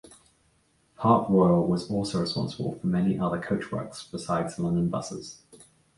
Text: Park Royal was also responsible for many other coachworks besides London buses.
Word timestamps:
Park 0.95 1.29
Royal 1.29 1.67
was 1.67 1.91
also 1.91 2.21
responsible 2.21 2.73
for 2.73 2.87
many 2.87 3.19
other 3.19 3.39
coachworks 3.39 4.11
besides 4.11 4.57
London 4.57 4.89
buses. 4.89 5.43